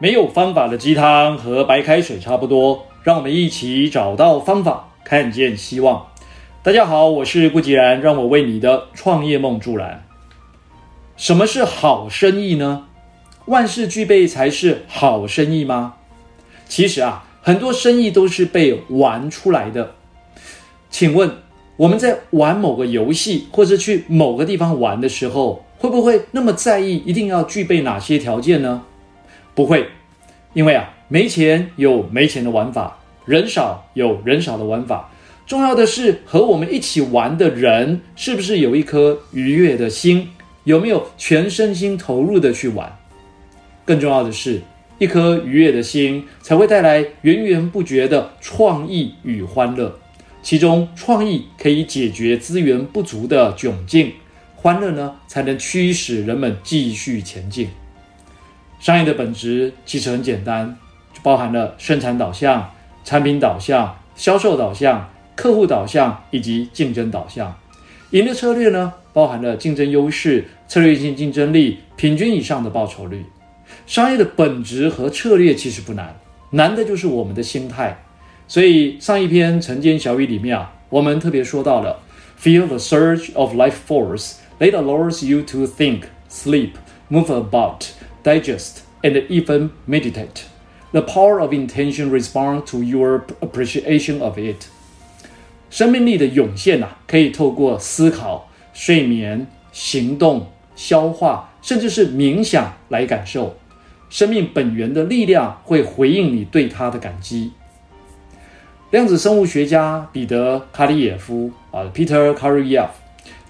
[0.00, 6.06] 没有方法的鸡汤和白开水差不多，让我们一起找到方法，看见希望。
[6.62, 10.06] 大家好，我是顾吉然，让我为你的创业梦助燃。
[11.16, 12.84] 什么是好生意呢？
[13.46, 15.94] 万事俱备才是好生意吗？
[16.68, 19.94] 其实啊，很多生意都是被玩出来的。
[20.90, 21.38] 请问
[21.76, 28.84] 我们在玩某个游戏，或者去某个地方玩的时候，会不会那么在意一定要具备哪些条件呢？
[29.58, 29.88] 不会，
[30.54, 35.10] 因为啊，没钱有没钱的玩法，人少有人少的玩法。
[35.48, 40.28] 重要的是和我们一起玩的人是不是有一颗愉悦的心，
[40.62, 42.96] 有没有全身心投入的去玩。
[43.84, 44.60] 更重要的是，
[45.00, 49.98] 一颗愉悦的心才会带来源源不绝的创意与欢乐。
[50.40, 54.12] 其中，创意可以解决资源不足的窘境，
[54.54, 57.68] 欢乐呢，才能驱使人们继续前进。
[58.80, 60.76] 商业的本质其实很简单，
[61.22, 62.70] 包含了生产导向、
[63.04, 67.54] 产品导向、销售导向、客户导向以及竞争导向。
[68.10, 73.24] 赢的策略呢，包含了竞争优势、策略性竞争力、平均以上的报酬率。
[73.86, 76.16] 商业的本质和策略其实不难，
[76.50, 78.02] 难的就是我们的心态。
[78.46, 82.00] 所以上一篇晨间小语里面啊，我们特别说到了
[82.40, 86.70] ：Feel the surge of life force that allows you to think, sleep,
[87.10, 87.84] move about.
[88.23, 90.43] Digest and even meditate.
[90.91, 94.67] The power of intention responds to your appreciation of it.
[95.69, 103.57] 生命力的涌现呐，可以透过思考、睡眠、行动、消化，甚至是冥想来感受。
[104.09, 107.51] 生命本源的力量会回应你对它的感激。
[108.91, 112.89] 量子生物学家彼得·卡里耶夫啊，Peter Karayev，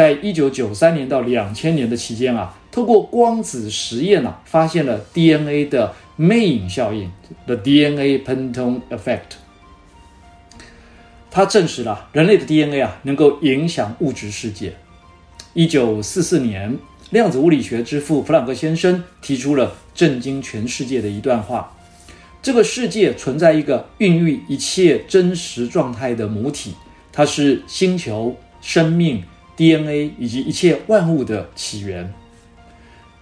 [0.00, 2.56] 在一九九三年到两千年的期间啊。
[2.72, 7.10] 透过光子实验呢、啊，发现了 DNA 的魅影效应
[7.44, 9.36] （the DNA Pantone Effect）。
[11.30, 14.72] 它证实了人类的 DNA 啊，能够影响物质世界。
[15.52, 16.78] 一九四四年，
[17.10, 21.76] 量子物理学之父弗朗克先生提出了震惊全世界的一段话：
[22.40, 26.72] 这个世界存在一个孕育一切真实状态的母体，
[27.12, 29.22] 它是星球、生命、
[29.60, 32.10] DNA 以及一切万物的起源。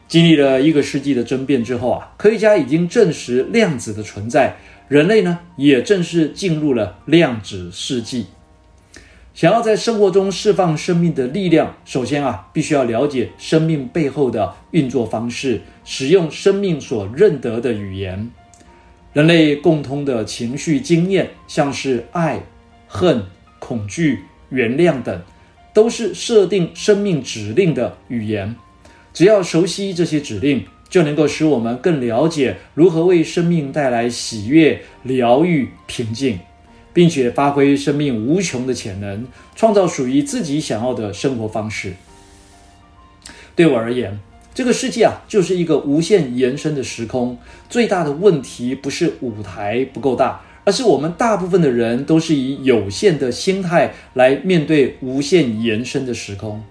[0.07, 4.55] 经历了一个世纪的争辩之后啊，科学家已经证实量子的存在，
[4.87, 8.27] 人类呢也正式进入了量子世纪。
[9.35, 18.31] 想要在生活中释放生命的力量，首先啊，必须要了解生命背后的运作方式，使用生命所认得的语言。
[19.13, 22.41] 人类共通的情绪经验，像是爱、
[22.87, 23.25] 恨、
[23.59, 25.21] 恐惧、原谅等，
[25.79, 28.57] 都是设定生命指令的语言。
[29.15, 36.41] 只要熟悉这些指令，就能够使我们更了解如何为生命带来喜悦、疗愈、平静，
[36.93, 39.25] 并且发挥生命无穷的潜能，
[39.55, 41.93] 创造属于自己想要的生活方式。
[43.55, 44.19] 对我而言，
[44.53, 47.39] 这个世界啊，就是一个无限延伸的时空。
[47.71, 56.63] 最大的问题不是舞台不够大，而是我们大部分的人都是以有限的心态来面对无限延伸的时空。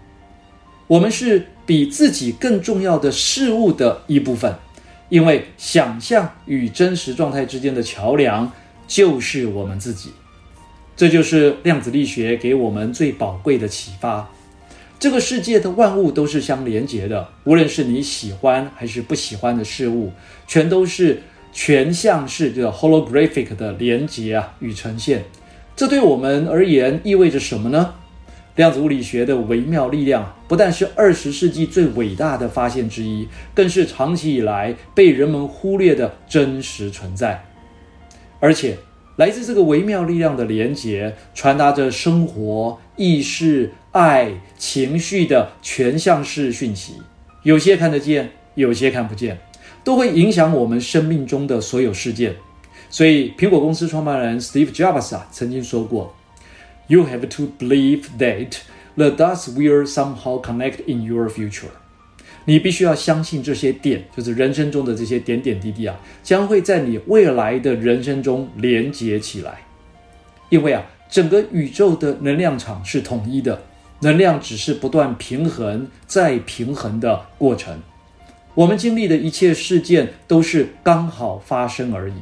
[0.85, 4.53] 我们是比自己更重要的事物的一部分，
[5.09, 8.51] 因为想象与真实状态之间的桥梁
[8.87, 10.11] 就是我们自己。
[10.95, 14.29] 这就是量子力学给我们最宝贵的启发。
[14.99, 20.11] 这个世界的万物都是相连结的，无论是你喜欢还是不喜欢的事物，
[20.45, 25.25] 全都是全像式的 holographic 的连接啊与呈现。
[25.75, 27.93] 这对我们而言意味着什么呢？
[28.55, 37.45] 量子物理学的微妙力量，不但是二十世纪最伟大的发现之一，更是长期以来被人们忽略的真实存在。
[38.39, 38.77] 而且，
[39.17, 46.93] 来自这个微妙力量的连接，传达着生活、意识、爱、情绪的全像式讯息。
[47.43, 49.37] 有些看得见，有些看不见，
[49.87, 52.35] 都会影响我们生命中的所有事件。
[52.89, 56.13] 所以，苹果公司创办人 Steve Jobs 啊，曾经说过。
[56.87, 58.57] You have to believe that
[58.95, 61.69] the dots will somehow connect in your future。
[62.43, 69.61] 你必须要相信这些点，就是人生中的这些点点滴滴啊，将会在你未来的人生中连接起来。
[70.49, 73.61] 因为啊，整个宇宙的能量场是统一的，
[74.01, 77.79] 能量只是不断平衡再平衡的过程。
[78.57, 82.13] 我们经历的一切事件都是刚好发生而已。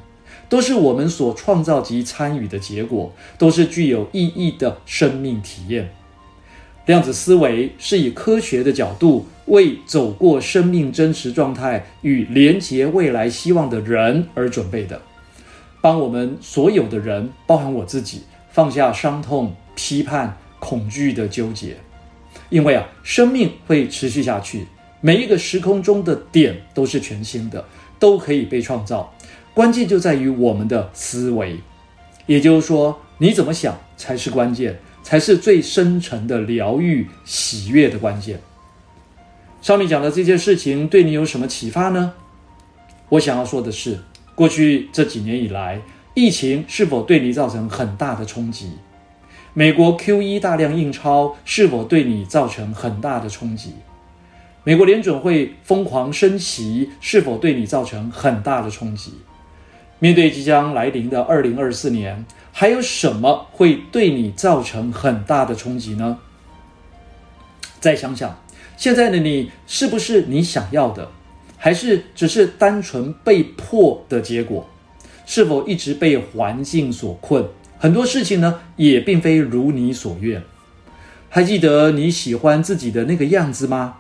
[0.50, 5.90] 都是我们所创造及参与的结果，都是具有意义的生命体验。
[6.88, 15.02] 量子思维是以科学的角度，为走过生命真实状态与连结未来希望的人而准备的，
[15.80, 21.78] 帮我们所有的人，包含我自己，放下伤痛、批判、恐惧的纠结。
[22.50, 24.68] 因为啊，生命会持续下去，
[25.06, 27.64] 每一个时空中的点都是全新的，
[28.00, 29.14] 都可以被创造。
[29.54, 31.60] 关键就在于我们的思维，
[32.26, 34.80] 也就是说，你怎么想才是关键。
[35.04, 38.40] 才是最深沉的疗愈、喜悦的关键。
[39.62, 42.14] 上面讲的这件事情对你有什么启发呢？
[43.10, 44.00] 我想要说的是，
[44.34, 45.80] 过去这几年以来，
[46.16, 48.72] 疫情是否对你造成很大的冲击？
[49.54, 53.76] 美国 Q 一大量印钞是否对你造成很大的冲击？
[54.66, 59.14] 美国联准会疯狂升息是否对你造成很大的冲击？
[60.00, 62.26] 面对即将来临的二零二四年。
[62.58, 66.18] 还有什么会对你造成很大的冲击呢？
[67.82, 68.40] 再想想，
[68.78, 71.12] 现在的你是不是你想要的，
[71.58, 74.68] 还是只是单纯被迫的结果？
[75.26, 77.46] 是否一直被环境所困？
[77.78, 80.42] 很多事情呢，也并非如你所愿。
[81.28, 83.98] 还记得你喜欢自己的那个样子吗？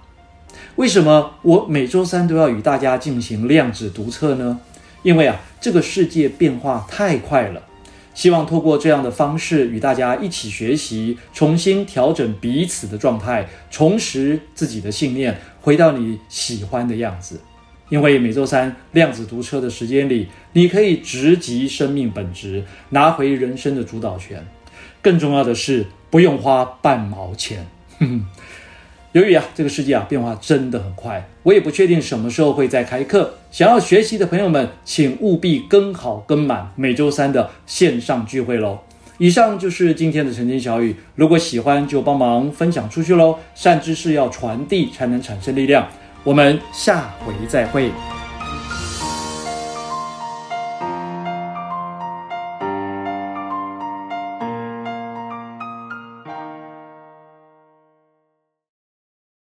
[0.75, 4.59] 为什么我每周三都要与大家进行量子读测呢？
[5.03, 7.63] 因为啊，这个世界变化太快了。
[8.13, 17.39] 希望透过这样的方式与大家一起学习，重新调整彼此的状态，重拾自己的信念，回到你喜欢的样子。
[17.87, 24.45] 因为每周三量子读册的时间里，你可以直击生命本质，拿回人生的主导权。
[25.01, 27.65] 更重要的是，不用花半毛钱。
[29.15, 33.33] 由于啊，这个世界啊变化真的很快，我也不确定什么时候会再开课。
[33.49, 38.77] 想要学习的朋友们，请务必跟好跟满每周三的线上聚会喽。
[39.17, 43.39] 以上就是今天的晨间小雨，如果喜欢就帮忙分享出去喽。
[43.55, 45.87] 善知识要传递才能产生力量。
[46.25, 47.89] 我们下回再会。